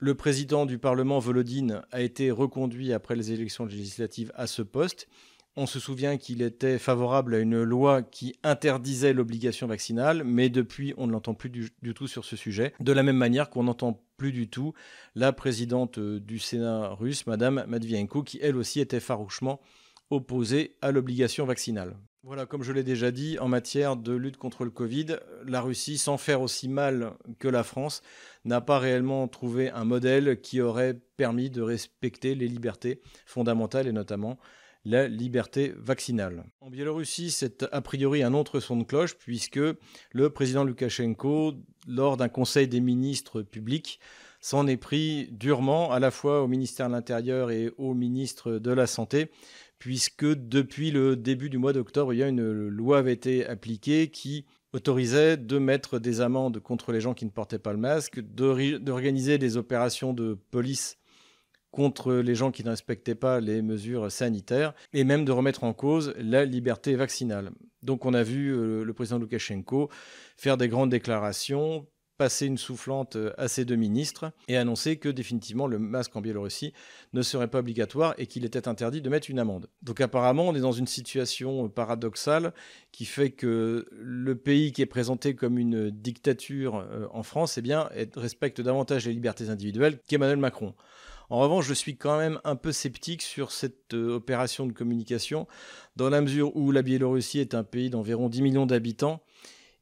Le 0.00 0.16
président 0.16 0.66
du 0.66 0.78
Parlement, 0.78 1.20
Volodine, 1.20 1.82
a 1.92 2.00
été 2.00 2.32
reconduit 2.32 2.92
après 2.92 3.14
les 3.14 3.30
élections 3.30 3.64
législatives 3.64 4.32
à 4.34 4.48
ce 4.48 4.62
poste. 4.62 5.06
On 5.54 5.66
se 5.66 5.78
souvient 5.78 6.16
qu'il 6.16 6.40
était 6.40 6.78
favorable 6.78 7.34
à 7.34 7.38
une 7.38 7.62
loi 7.62 8.00
qui 8.00 8.34
interdisait 8.42 9.12
l'obligation 9.12 9.66
vaccinale, 9.66 10.24
mais 10.24 10.48
depuis, 10.48 10.94
on 10.96 11.06
ne 11.06 11.12
l'entend 11.12 11.34
plus 11.34 11.50
du, 11.50 11.70
tout 11.94 12.08
sur 12.08 12.24
ce 12.24 12.36
sujet. 12.36 12.72
De 12.80 12.92
la 12.92 13.02
même 13.02 13.18
manière 13.18 13.50
qu'on 13.50 13.64
n'entend 13.64 14.02
plus 14.16 14.32
du 14.32 14.48
tout 14.48 14.72
la 15.14 15.30
présidente 15.34 15.98
du 15.98 16.38
Sénat 16.38 16.94
russe, 16.94 17.26
Madame 17.26 17.66
Matvienko, 17.68 18.22
qui 18.22 18.38
elle 18.40 18.56
aussi 18.56 18.80
était 18.80 18.98
farouchement 18.98 19.60
opposée 20.08 20.78
à 20.80 20.90
l'obligation 20.90 21.44
vaccinale. 21.44 21.98
Voilà, 22.22 22.46
comme 22.46 22.62
je 22.62 22.72
l'ai 22.72 22.84
déjà 22.84 23.10
dit, 23.10 23.38
en 23.38 23.48
matière 23.48 23.96
de 23.96 24.12
lutte 24.12 24.38
contre 24.38 24.64
le 24.64 24.70
Covid, 24.70 25.16
la 25.44 25.60
Russie, 25.60 25.98
sans 25.98 26.16
faire 26.16 26.40
aussi 26.40 26.68
mal 26.68 27.12
que 27.38 27.48
la 27.48 27.62
France, 27.62 28.00
n'a 28.46 28.62
pas 28.62 28.78
réellement 28.78 29.28
trouvé 29.28 29.68
un 29.70 29.84
modèle 29.84 30.40
qui 30.40 30.62
aurait 30.62 30.98
permis 31.18 31.50
de 31.50 31.60
respecter 31.60 32.34
les 32.34 32.48
libertés 32.48 33.02
fondamentales 33.26 33.86
et 33.86 33.92
notamment 33.92 34.38
la 34.84 35.08
liberté 35.08 35.72
vaccinale. 35.76 36.44
En 36.60 36.70
Biélorussie, 36.70 37.30
c'est 37.30 37.64
a 37.70 37.80
priori 37.80 38.22
un 38.22 38.34
autre 38.34 38.60
son 38.60 38.76
de 38.76 38.84
cloche 38.84 39.16
puisque 39.16 39.60
le 40.12 40.30
président 40.30 40.64
Loukachenko, 40.64 41.54
lors 41.86 42.16
d'un 42.16 42.28
conseil 42.28 42.68
des 42.68 42.80
ministres 42.80 43.42
publics, 43.42 44.00
s'en 44.40 44.66
est 44.66 44.76
pris 44.76 45.28
durement 45.30 45.92
à 45.92 46.00
la 46.00 46.10
fois 46.10 46.42
au 46.42 46.48
ministère 46.48 46.88
de 46.88 46.92
l'Intérieur 46.92 47.50
et 47.50 47.70
au 47.78 47.94
ministre 47.94 48.58
de 48.58 48.72
la 48.72 48.88
Santé, 48.88 49.30
puisque 49.78 50.26
depuis 50.26 50.90
le 50.90 51.16
début 51.16 51.48
du 51.48 51.58
mois 51.58 51.72
d'octobre, 51.72 52.12
il 52.12 52.18
y 52.18 52.22
a 52.22 52.28
une 52.28 52.68
loi 52.68 52.98
avait 52.98 53.12
été 53.12 53.46
appliquée 53.46 54.10
qui 54.10 54.44
autorisait 54.72 55.36
de 55.36 55.58
mettre 55.58 55.98
des 55.98 56.20
amendes 56.20 56.58
contre 56.58 56.92
les 56.92 57.00
gens 57.00 57.14
qui 57.14 57.24
ne 57.24 57.30
portaient 57.30 57.58
pas 57.58 57.72
le 57.72 57.78
masque, 57.78 58.20
d'organiser 58.20 59.38
des 59.38 59.56
opérations 59.56 60.12
de 60.12 60.34
police 60.50 60.98
contre 61.72 62.12
les 62.14 62.36
gens 62.36 62.52
qui 62.52 62.62
ne 62.62 62.70
respectaient 62.70 63.16
pas 63.16 63.40
les 63.40 63.62
mesures 63.62 64.12
sanitaires 64.12 64.74
et 64.92 65.02
même 65.02 65.24
de 65.24 65.32
remettre 65.32 65.64
en 65.64 65.72
cause 65.72 66.14
la 66.18 66.44
liberté 66.44 66.94
vaccinale. 66.94 67.50
Donc 67.82 68.06
on 68.06 68.14
a 68.14 68.22
vu 68.22 68.54
euh, 68.54 68.84
le 68.84 68.92
président 68.92 69.18
Loukachenko 69.18 69.90
faire 70.36 70.56
des 70.56 70.68
grandes 70.68 70.90
déclarations, 70.90 71.86
passer 72.18 72.46
une 72.46 72.58
soufflante 72.58 73.16
euh, 73.16 73.32
à 73.38 73.48
ses 73.48 73.64
deux 73.64 73.74
ministres 73.74 74.32
et 74.46 74.56
annoncer 74.56 74.98
que 74.98 75.08
définitivement 75.08 75.66
le 75.66 75.78
masque 75.78 76.14
en 76.14 76.20
Biélorussie 76.20 76.72
ne 77.12 77.22
serait 77.22 77.48
pas 77.48 77.58
obligatoire 77.58 78.14
et 78.18 78.26
qu'il 78.26 78.44
était 78.44 78.68
interdit 78.68 79.00
de 79.00 79.08
mettre 79.08 79.30
une 79.30 79.38
amende. 79.38 79.68
Donc 79.82 80.00
apparemment 80.00 80.44
on 80.44 80.54
est 80.54 80.60
dans 80.60 80.72
une 80.72 80.86
situation 80.86 81.68
paradoxale 81.68 82.52
qui 82.92 83.06
fait 83.06 83.30
que 83.30 83.88
le 83.90 84.36
pays 84.36 84.72
qui 84.72 84.82
est 84.82 84.86
présenté 84.86 85.34
comme 85.34 85.58
une 85.58 85.90
dictature 85.90 86.76
euh, 86.76 87.06
en 87.12 87.22
France 87.22 87.58
eh 87.58 87.62
bien, 87.62 87.88
respecte 88.14 88.60
davantage 88.60 89.06
les 89.06 89.14
libertés 89.14 89.48
individuelles 89.48 89.98
qu'Emmanuel 90.06 90.38
Macron. 90.38 90.74
En 91.32 91.38
revanche, 91.38 91.66
je 91.66 91.72
suis 91.72 91.96
quand 91.96 92.18
même 92.18 92.38
un 92.44 92.56
peu 92.56 92.72
sceptique 92.72 93.22
sur 93.22 93.52
cette 93.52 93.94
euh, 93.94 94.16
opération 94.16 94.66
de 94.66 94.72
communication, 94.72 95.48
dans 95.96 96.10
la 96.10 96.20
mesure 96.20 96.54
où 96.54 96.72
la 96.72 96.82
Biélorussie 96.82 97.38
est 97.38 97.54
un 97.54 97.64
pays 97.64 97.88
d'environ 97.88 98.28
10 98.28 98.42
millions 98.42 98.66
d'habitants 98.66 99.22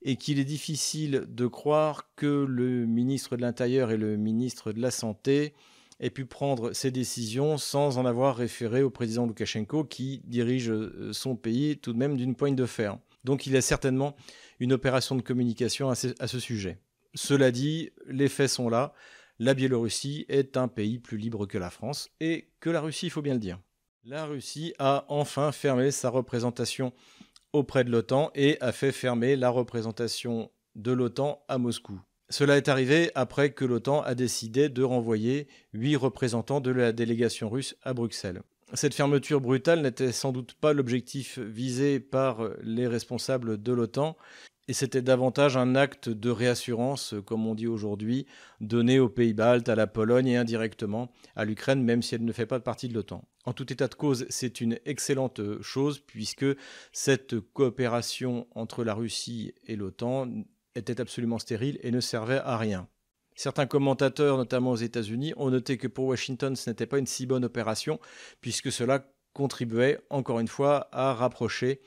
et 0.02 0.14
qu'il 0.14 0.38
est 0.38 0.45
difficile 0.45 1.25
de 1.26 1.49
croire 1.49 2.14
que 2.14 2.47
le 2.49 2.87
ministre 2.87 3.35
de 3.37 3.42
l'Intérieur 3.42 3.90
et 3.90 3.97
le 3.97 4.16
ministre 4.16 4.71
de 4.71 4.80
la 4.80 4.92
Santé 4.92 5.52
aient 5.99 6.11
pu 6.11 6.25
prendre 6.25 6.73
ces 6.73 6.92
décisions 6.92 7.59
sans 7.59 7.99
en 7.99 8.07
avoir 8.07 8.37
référé 8.37 8.85
au 8.85 8.90
président 8.90 9.26
Loukachenko 9.26 9.83
qui 9.83 10.23
dirige 10.26 10.71
euh, 10.71 11.12
son 11.12 11.35
pays 11.35 11.78
tout 11.78 11.92
de 11.92 11.99
même 11.99 12.16
d'une 12.16 12.37
poigne 12.37 12.54
de 12.54 12.64
fer. 12.64 12.97
Donc 13.25 13.49
il 13.49 13.54
y 13.54 13.57
a 13.57 13.61
certainement 13.61 14.14
une 14.61 14.73
opération 14.73 15.16
de 15.16 15.23
communication 15.23 15.90
à 15.90 15.97
ce, 15.97 16.38
sujet. 16.38 16.78
Cela 17.16 17.50
dit, 17.50 17.90
les 18.07 18.28
faits 18.28 18.50
sont 18.50 18.69
là 18.69 18.95
la 19.40 19.54
Biélorussie 19.54 20.26
est 20.28 20.59
un 20.59 20.68
pays 20.68 20.99
plus 20.99 21.16
libre 21.16 21.47
que 21.47 21.56
la 21.56 21.70
France 21.70 22.11
et 22.20 22.50
que 22.61 22.68
la 22.68 22.82
Russie, 22.82 23.06
il 23.06 23.11
faut 23.11 23.23
bien 23.23 23.32
le 23.32 23.40
dire. 23.40 23.59
La 24.04 24.26
Russie 24.26 24.75
a 24.78 25.06
enfin 25.09 25.50
fermé 25.50 25.90
sa 25.90 26.11
représentation 26.11 26.92
auprès 27.54 27.82
de 27.82 27.90
l'OTAN 27.90 28.30
et 28.35 28.59
a 28.61 28.70
fait 28.70 28.92
fermer 28.92 29.37
la 29.37 29.49
représentation 29.49 30.50
de 30.75 30.92
l'OTAN 30.92 31.42
à 31.49 31.56
Moscou. 31.56 31.99
Cela 32.28 32.59
est 32.59 32.68
arrivé 32.68 33.11
après 33.14 33.52
que 33.52 33.64
l'OTAN 33.64 34.02
a 34.02 34.14
décidé 34.14 34.68
de 34.68 34.82
renvoyer 34.82 35.49
huit 35.73 35.97
représentants 35.97 36.61
de 36.61 36.70
la 36.70 36.92
délégation 36.92 37.49
russe 37.49 37.76
à 37.82 37.94
Bruxelles. 37.94 38.42
Cette 38.75 38.94
fermeture 38.94 39.40
brutale 39.40 39.80
n'était 39.80 40.12
sans 40.12 40.32
doute 40.32 40.52
pas 40.52 40.75
l'objectif 40.75 41.38
visé 41.38 41.99
par 41.99 42.47
les 42.62 42.87
responsables 42.87 43.61
de 43.61 43.73
l'OTAN, 43.73 44.16
et 44.70 44.72
c'était 44.72 45.02
davantage 45.02 45.56
un 45.56 45.74
acte 45.74 46.08
de 46.08 46.30
réassurance, 46.30 47.16
comme 47.26 47.44
on 47.44 47.56
dit 47.56 47.66
aujourd'hui, 47.66 48.26
donné 48.60 49.00
aux 49.00 49.08
pays 49.08 49.34
baltes, 49.34 49.68
à 49.68 49.74
la 49.74 49.88
Pologne 49.88 50.28
et 50.28 50.36
indirectement 50.36 51.10
à 51.34 51.44
l'Ukraine, 51.44 51.82
même 51.82 52.02
si 52.02 52.14
elle 52.14 52.24
ne 52.24 52.30
fait 52.30 52.46
pas 52.46 52.60
partie 52.60 52.86
de 52.86 52.94
l'OTAN. 52.94 53.24
En 53.44 53.52
tout 53.52 53.72
état 53.72 53.88
de 53.88 53.96
cause, 53.96 54.26
c'est 54.28 54.60
une 54.60 54.78
excellente 54.84 55.40
chose, 55.60 55.98
puisque 55.98 56.46
cette 56.92 57.40
coopération 57.40 58.46
entre 58.54 58.84
la 58.84 58.94
Russie 58.94 59.54
et 59.66 59.74
l'OTAN 59.74 60.28
était 60.76 61.00
absolument 61.00 61.40
stérile 61.40 61.80
et 61.82 61.90
ne 61.90 61.98
servait 61.98 62.38
à 62.38 62.56
rien. 62.56 62.86
Certains 63.34 63.66
commentateurs, 63.66 64.36
notamment 64.36 64.70
aux 64.70 64.76
États-Unis, 64.76 65.34
ont 65.36 65.50
noté 65.50 65.78
que 65.78 65.88
pour 65.88 66.04
Washington, 66.04 66.54
ce 66.54 66.70
n'était 66.70 66.86
pas 66.86 66.98
une 66.98 67.08
si 67.08 67.26
bonne 67.26 67.44
opération, 67.44 67.98
puisque 68.40 68.70
cela 68.70 69.04
contribuait, 69.32 69.98
encore 70.10 70.38
une 70.38 70.46
fois, 70.46 70.88
à 70.92 71.12
rapprocher 71.12 71.80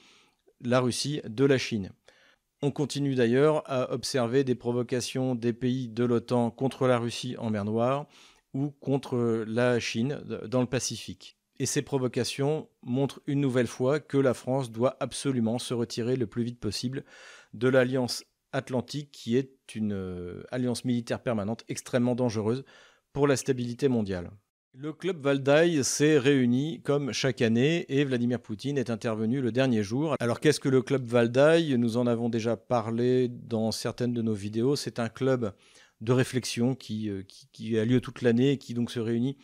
la 0.60 0.82
Russie 0.82 1.22
de 1.26 1.46
la 1.46 1.58
Chine. 1.58 1.94
On 2.66 2.72
continue 2.72 3.14
d'ailleurs 3.14 3.62
à 3.70 3.92
observer 3.92 4.46
des 4.46 4.56
provocations 4.56 5.36
des 5.36 5.52
pays 5.52 5.90
de 5.90 6.06
l'OTAN 6.06 6.50
contre 6.50 6.88
la 6.88 6.98
Russie 6.98 7.36
en 7.38 7.50
mer 7.50 7.66
Noire 7.66 8.08
ou 8.54 8.70
contre 8.70 9.44
la 9.46 9.82
Chine 9.82 10.22
dans 10.48 10.62
le 10.62 10.66
Pacifique. 10.66 11.38
Et 11.60 11.66
ces 11.66 11.82
provocations 11.82 12.70
montrent 12.82 13.22
une 13.28 13.42
nouvelle 13.42 13.68
fois 13.68 14.00
que 14.00 14.18
la 14.18 14.34
France 14.34 14.72
doit 14.72 14.96
absolument 15.02 15.60
se 15.60 15.74
retirer 15.74 16.16
le 16.16 16.26
plus 16.26 16.44
vite 16.44 16.62
possible 16.62 17.04
de 17.54 17.68
l'Alliance 17.68 18.24
atlantique 18.54 19.12
qui 19.12 19.36
est 19.36 19.76
une 19.76 19.92
euh, 19.92 20.46
alliance 20.50 20.86
militaire 20.86 21.22
permanente 21.22 21.66
extrêmement 21.68 22.16
dangereuse 22.16 22.64
pour 23.12 23.28
la 23.28 23.36
stabilité 23.36 23.90
mondiale. 23.90 24.32
Le 24.76 24.92
club 24.92 25.22
Valdaï 25.22 25.84
s'est 25.84 26.18
réuni 26.18 26.82
comme 26.84 27.14
chaque 27.14 27.44
année 27.44 27.86
et 27.90 28.04
Vladimir 28.04 28.40
Poutine 28.40 28.80
est 28.80 28.90
intervenu 28.90 29.40
le 29.40 29.52
dernier 29.52 29.84
jour. 29.84 30.16
Alors 30.20 30.40
qu'est-ce 30.40 30.60
que 30.60 30.68
le 30.68 30.82
club 30.82 31.06
Valdaï 31.06 31.78
Nous 31.78 31.98
en 31.98 32.08
avons 32.08 32.28
déjà 32.28 32.58
parlé 32.58 33.28
dans 33.28 33.72
certaines 33.72 34.14
de 34.14 34.24
nos 34.24 34.34
vidéos. 34.34 34.76
C'est 34.76 34.98
un 34.98 35.10
club 35.10 35.54
de 36.02 36.12
réflexion 36.12 36.74
qui, 36.74 37.08
euh, 37.12 37.22
qui, 37.52 37.78
a 37.78 37.86
lieu 37.86 38.02
toute 38.02 38.24
l'année 38.24 38.54
et 38.54 38.58
qui 38.58 38.74
donc 38.74 38.90
se 38.90 39.00
réunit 39.00 39.38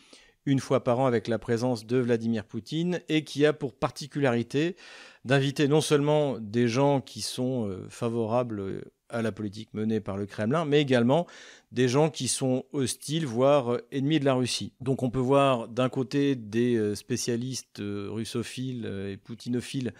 une 0.48 0.60
fois 0.60 0.84
par 0.84 1.00
an 1.00 1.06
avec 1.06 1.28
la 1.28 1.38
présence 1.38 1.86
de 1.86 1.98
Vladimir 1.98 2.44
Poutine 2.44 3.00
et 3.08 3.24
qui 3.24 3.46
a 3.46 3.54
pour 3.54 3.76
particularité 3.76 4.78
d'inviter 5.26 5.68
non 5.68 5.82
seulement 5.82 6.40
des 6.40 6.68
gens 6.68 7.02
qui 7.02 7.22
sont 7.22 7.68
euh, 7.68 7.86
favorables 7.88 8.84
à 9.10 9.22
la 9.22 9.32
politique 9.32 9.74
menée 9.74 10.00
par 10.00 10.18
le 10.18 10.26
Kremlin, 10.26 10.66
mais 10.66 10.82
également 10.82 11.28
des 11.72 11.88
gens 11.88 12.10
qui 12.10 12.28
sont 12.28 12.66
hostiles, 12.74 13.26
voire 13.26 13.74
euh, 13.74 13.88
ennemis 13.92 14.20
de 14.20 14.26
la 14.26 14.34
Russie. 14.34 14.74
Donc 14.82 15.04
on 15.04 15.10
peut 15.10 15.20
voir 15.20 15.68
d'un 15.68 15.90
côté 15.90 16.36
des 16.36 16.76
euh, 16.76 16.96
spécialistes 16.96 17.80
euh, 17.80 18.08
russophiles 18.10 18.86
et 18.86 19.18
poutinophiles 19.18 19.94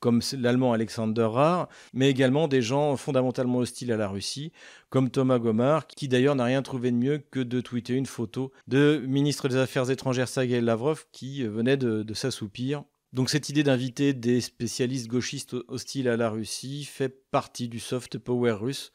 comme 0.00 0.20
l'allemand 0.38 0.74
Alexander 0.74 1.26
Rare, 1.32 1.66
mais 1.94 2.10
également 2.10 2.46
des 2.46 2.60
gens 2.60 2.94
fondamentalement 2.98 3.60
hostiles 3.60 3.90
à 3.90 3.96
la 3.96 4.06
Russie, 4.06 4.52
comme 4.90 5.08
Thomas 5.08 5.38
Gomar, 5.38 5.86
qui 5.86 6.08
d'ailleurs 6.08 6.34
n'a 6.34 6.44
rien 6.44 6.60
trouvé 6.60 6.90
de 6.90 6.96
mieux 6.96 7.22
que 7.30 7.40
de 7.40 7.62
tweeter 7.62 7.94
une 7.94 8.04
photo 8.04 8.52
de 8.68 9.02
ministre 9.06 9.48
des 9.48 9.56
Affaires 9.56 9.90
étrangères 9.90 10.28
Sergei 10.28 10.60
Lavrov 10.60 11.06
qui 11.10 11.44
venait 11.44 11.78
de 11.78 12.12
s'assoupir 12.12 12.84
donc 13.14 13.30
cette 13.30 13.48
idée 13.48 13.62
d'inviter 13.62 14.12
des 14.12 14.40
spécialistes 14.40 15.06
gauchistes 15.06 15.54
hostiles 15.68 16.08
à 16.08 16.16
la 16.16 16.30
Russie 16.30 16.84
fait 16.84 17.08
partie 17.08 17.68
du 17.68 17.78
soft 17.78 18.18
power 18.18 18.50
russe. 18.50 18.92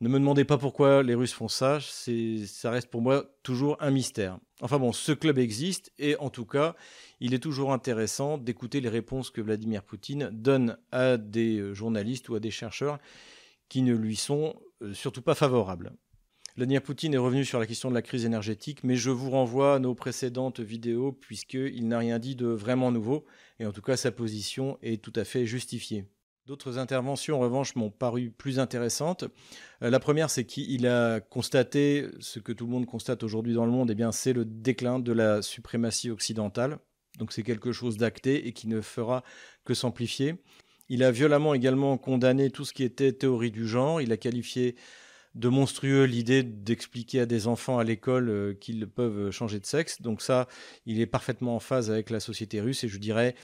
Ne 0.00 0.08
me 0.08 0.18
demandez 0.18 0.44
pas 0.44 0.58
pourquoi 0.58 1.04
les 1.04 1.14
Russes 1.14 1.32
font 1.32 1.46
ça, 1.46 1.78
ça 1.80 2.70
reste 2.72 2.88
pour 2.88 3.00
moi 3.00 3.32
toujours 3.44 3.76
un 3.80 3.92
mystère. 3.92 4.40
Enfin 4.60 4.80
bon, 4.80 4.92
ce 4.92 5.12
club 5.12 5.38
existe 5.38 5.92
et 6.00 6.16
en 6.16 6.30
tout 6.30 6.46
cas, 6.46 6.74
il 7.20 7.32
est 7.32 7.38
toujours 7.38 7.72
intéressant 7.72 8.38
d'écouter 8.38 8.80
les 8.80 8.88
réponses 8.88 9.30
que 9.30 9.40
Vladimir 9.40 9.84
Poutine 9.84 10.30
donne 10.32 10.76
à 10.90 11.16
des 11.16 11.72
journalistes 11.74 12.28
ou 12.28 12.34
à 12.34 12.40
des 12.40 12.50
chercheurs 12.50 12.98
qui 13.68 13.82
ne 13.82 13.94
lui 13.94 14.16
sont 14.16 14.56
euh, 14.82 14.92
surtout 14.94 15.22
pas 15.22 15.36
favorables. 15.36 15.92
Vladimir 16.56 16.82
Poutine 16.82 17.14
est 17.14 17.18
revenu 17.18 17.44
sur 17.44 17.58
la 17.58 17.66
question 17.66 17.88
de 17.88 17.94
la 17.94 18.02
crise 18.02 18.24
énergétique, 18.24 18.84
mais 18.84 18.94
je 18.94 19.10
vous 19.10 19.30
renvoie 19.30 19.74
à 19.74 19.78
nos 19.80 19.96
précédentes 19.96 20.60
vidéos 20.60 21.10
puisqu'il 21.10 21.88
n'a 21.88 21.98
rien 21.98 22.20
dit 22.20 22.36
de 22.36 22.46
vraiment 22.46 22.92
nouveau, 22.92 23.24
et 23.58 23.66
en 23.66 23.72
tout 23.72 23.82
cas 23.82 23.96
sa 23.96 24.10
position 24.10 24.78
est 24.82 25.02
tout 25.02 25.12
à 25.16 25.24
fait 25.24 25.46
justifiée. 25.46 26.06
D'autres 26.46 26.76
interventions, 26.76 27.36
en 27.36 27.40
revanche, 27.40 27.74
m'ont 27.74 27.90
paru 27.90 28.30
plus 28.30 28.58
intéressantes. 28.58 29.24
Euh, 29.82 29.88
la 29.88 29.98
première, 29.98 30.28
c'est 30.28 30.44
qu'il 30.44 30.86
a 30.86 31.20
constaté 31.20 32.06
ce 32.20 32.38
que 32.38 32.52
tout 32.52 32.66
le 32.66 32.72
monde 32.72 32.84
constate 32.84 33.22
aujourd'hui 33.22 33.54
dans 33.54 33.64
le 33.64 33.72
monde, 33.72 33.88
et 33.88 33.92
eh 33.92 33.94
bien, 33.94 34.12
c'est 34.12 34.34
le 34.34 34.44
déclin 34.44 34.98
de 34.98 35.12
la 35.12 35.40
suprématie 35.40 36.10
occidentale. 36.10 36.78
Donc 37.18 37.32
c'est 37.32 37.42
quelque 37.42 37.72
chose 37.72 37.96
d'acté 37.96 38.46
et 38.46 38.52
qui 38.52 38.68
ne 38.68 38.80
fera 38.82 39.22
que 39.64 39.72
s'amplifier. 39.72 40.34
Il 40.88 41.02
a 41.02 41.10
violemment 41.10 41.54
également 41.54 41.96
condamné 41.96 42.50
tout 42.50 42.64
ce 42.64 42.74
qui 42.74 42.82
était 42.82 43.12
théorie 43.12 43.50
du 43.50 43.66
genre. 43.66 44.02
Il 44.02 44.12
a 44.12 44.16
qualifié 44.16 44.76
de 45.34 45.48
monstrueux 45.48 46.04
l'idée 46.04 46.42
d'expliquer 46.42 47.20
à 47.20 47.26
des 47.26 47.46
enfants 47.46 47.78
à 47.78 47.84
l'école 47.84 48.28
euh, 48.28 48.54
qu'ils 48.54 48.86
peuvent 48.86 49.30
changer 49.30 49.58
de 49.58 49.66
sexe. 49.66 50.00
Donc 50.00 50.22
ça, 50.22 50.46
il 50.86 51.00
est 51.00 51.06
parfaitement 51.06 51.56
en 51.56 51.60
phase 51.60 51.90
avec 51.90 52.10
la 52.10 52.20
société 52.20 52.60
russe 52.60 52.84
et 52.84 52.88
je 52.88 52.98
dirais 52.98 53.34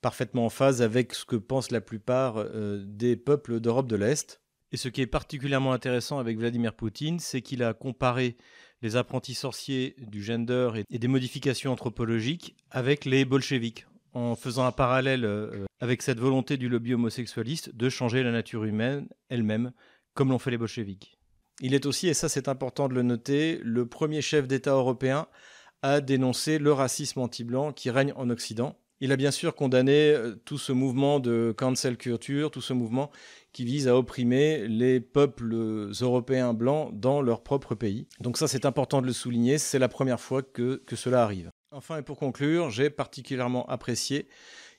parfaitement 0.00 0.46
en 0.46 0.50
phase 0.50 0.82
avec 0.82 1.14
ce 1.14 1.24
que 1.24 1.36
pensent 1.36 1.70
la 1.70 1.80
plupart 1.80 2.36
euh, 2.38 2.82
des 2.86 3.16
peuples 3.16 3.60
d'Europe 3.60 3.86
de 3.86 3.96
l'Est. 3.96 4.40
Et 4.72 4.76
ce 4.76 4.88
qui 4.88 5.00
est 5.00 5.06
particulièrement 5.06 5.72
intéressant 5.72 6.18
avec 6.18 6.38
Vladimir 6.38 6.74
Poutine, 6.74 7.18
c'est 7.18 7.42
qu'il 7.42 7.62
a 7.62 7.74
comparé 7.74 8.36
les 8.82 8.96
apprentis 8.96 9.34
sorciers 9.34 9.96
du 9.98 10.22
gender 10.22 10.70
et 10.88 10.98
des 10.98 11.08
modifications 11.08 11.72
anthropologiques 11.72 12.56
avec 12.70 13.04
les 13.04 13.24
bolcheviks, 13.24 13.86
en 14.14 14.36
faisant 14.36 14.64
un 14.64 14.72
parallèle 14.72 15.24
euh, 15.24 15.66
avec 15.80 16.02
cette 16.02 16.18
volonté 16.18 16.56
du 16.56 16.68
lobby 16.68 16.94
homosexualiste 16.94 17.74
de 17.74 17.88
changer 17.88 18.22
la 18.22 18.30
nature 18.30 18.64
humaine 18.64 19.08
elle-même, 19.28 19.72
comme 20.14 20.30
l'ont 20.30 20.38
fait 20.38 20.52
les 20.52 20.58
bolcheviks. 20.58 21.19
Il 21.60 21.74
est 21.74 21.84
aussi, 21.86 22.08
et 22.08 22.14
ça 22.14 22.28
c'est 22.28 22.48
important 22.48 22.88
de 22.88 22.94
le 22.94 23.02
noter, 23.02 23.60
le 23.62 23.86
premier 23.86 24.22
chef 24.22 24.48
d'État 24.48 24.72
européen 24.72 25.26
à 25.82 26.00
dénoncer 26.00 26.58
le 26.58 26.72
racisme 26.72 27.20
anti-blanc 27.20 27.72
qui 27.72 27.90
règne 27.90 28.12
en 28.16 28.30
Occident. 28.30 28.76
Il 29.02 29.12
a 29.12 29.16
bien 29.16 29.30
sûr 29.30 29.54
condamné 29.54 30.10
euh, 30.10 30.34
tout 30.44 30.58
ce 30.58 30.72
mouvement 30.72 31.20
de 31.20 31.54
cancel 31.56 31.96
culture, 31.96 32.50
tout 32.50 32.60
ce 32.60 32.74
mouvement 32.74 33.10
qui 33.52 33.64
vise 33.64 33.88
à 33.88 33.96
opprimer 33.96 34.68
les 34.68 35.00
peuples 35.00 35.90
européens 36.00 36.52
blancs 36.52 36.90
dans 36.92 37.22
leur 37.22 37.42
propre 37.42 37.74
pays. 37.74 38.06
Donc 38.20 38.36
ça 38.36 38.46
c'est 38.46 38.66
important 38.66 39.00
de 39.00 39.06
le 39.06 39.12
souligner, 39.12 39.58
c'est 39.58 39.78
la 39.78 39.88
première 39.88 40.20
fois 40.20 40.42
que, 40.42 40.82
que 40.86 40.96
cela 40.96 41.22
arrive. 41.22 41.50
Enfin 41.72 41.98
et 41.98 42.02
pour 42.02 42.18
conclure, 42.18 42.70
j'ai 42.70 42.90
particulièrement 42.90 43.66
apprécié 43.68 44.28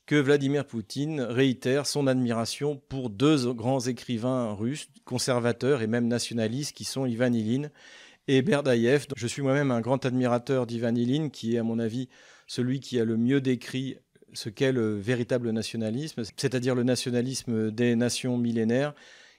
que 0.05 0.15
Vladimir 0.15 0.65
Poutine 0.65 1.21
réitère 1.21 1.85
son 1.87 2.07
admiration 2.07 2.81
pour 2.89 3.09
deux 3.09 3.53
grands 3.53 3.79
écrivains 3.79 4.53
russes, 4.53 4.89
conservateurs 5.05 5.81
et 5.81 5.87
même 5.87 6.07
nationalistes, 6.07 6.75
qui 6.75 6.83
sont 6.83 7.05
Ivan 7.05 7.31
Ilin 7.31 7.69
et 8.27 8.41
Berdaïev. 8.41 9.05
Je 9.15 9.27
suis 9.27 9.41
moi-même 9.41 9.71
un 9.71 9.81
grand 9.81 10.05
admirateur 10.05 10.65
d'Ivan 10.67 10.95
Ilin, 10.95 11.29
qui 11.29 11.55
est 11.55 11.59
à 11.59 11.63
mon 11.63 11.79
avis 11.79 12.09
celui 12.47 12.79
qui 12.79 12.99
a 12.99 13.05
le 13.05 13.17
mieux 13.17 13.41
décrit 13.41 13.97
ce 14.33 14.49
qu'est 14.49 14.71
le 14.71 14.97
véritable 14.97 15.51
nationalisme, 15.51 16.23
c'est-à-dire 16.37 16.75
le 16.75 16.83
nationalisme 16.83 17.71
des 17.71 17.95
nations 17.95 18.37
millénaires, 18.37 18.93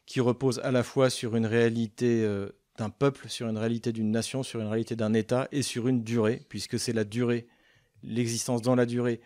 qui 0.06 0.20
repose 0.20 0.60
à 0.60 0.70
la 0.70 0.82
fois 0.82 1.10
sur 1.10 1.36
une 1.36 1.46
réalité 1.46 2.22
euh, 2.24 2.50
d'un 2.76 2.90
peuple, 2.90 3.28
sur 3.28 3.48
une 3.48 3.58
réalité 3.58 3.92
d'une 3.92 4.10
nation, 4.10 4.42
sur 4.42 4.60
une 4.60 4.66
réalité 4.66 4.96
d'un 4.96 5.14
État 5.14 5.48
et 5.52 5.62
sur 5.62 5.88
une 5.88 6.02
durée, 6.02 6.42
puisque 6.48 6.78
c'est 6.78 6.92
la 6.92 7.04
durée, 7.04 7.46
l'existence 8.02 8.62
dans 8.62 8.74
la 8.74 8.86
durée 8.86 9.20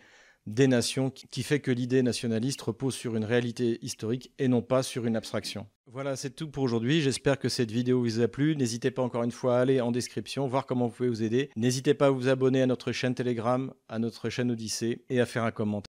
des 0.47 0.67
nations 0.67 1.11
qui 1.11 1.43
fait 1.43 1.59
que 1.59 1.71
l'idée 1.71 2.01
nationaliste 2.01 2.61
repose 2.61 2.95
sur 2.95 3.15
une 3.15 3.25
réalité 3.25 3.77
historique 3.83 4.31
et 4.39 4.47
non 4.47 4.61
pas 4.61 4.81
sur 4.81 5.05
une 5.05 5.15
abstraction. 5.15 5.67
Voilà, 5.89 6.15
c'est 6.15 6.31
tout 6.31 6.49
pour 6.49 6.63
aujourd'hui. 6.63 7.01
J'espère 7.01 7.37
que 7.39 7.49
cette 7.49 7.71
vidéo 7.71 8.01
vous 8.01 8.21
a 8.21 8.27
plu. 8.27 8.55
N'hésitez 8.55 8.91
pas 8.91 9.01
encore 9.01 9.23
une 9.23 9.31
fois 9.31 9.57
à 9.57 9.61
aller 9.61 9.81
en 9.81 9.91
description, 9.91 10.47
voir 10.47 10.65
comment 10.65 10.87
vous 10.87 10.93
pouvez 10.93 11.09
vous 11.09 11.23
aider. 11.23 11.49
N'hésitez 11.55 11.93
pas 11.93 12.07
à 12.07 12.09
vous 12.09 12.27
abonner 12.27 12.61
à 12.61 12.65
notre 12.65 12.91
chaîne 12.91 13.15
Telegram, 13.15 13.73
à 13.87 13.99
notre 13.99 14.29
chaîne 14.29 14.51
Odyssée 14.51 15.05
et 15.09 15.19
à 15.21 15.25
faire 15.25 15.43
un 15.43 15.51
commentaire. 15.51 15.85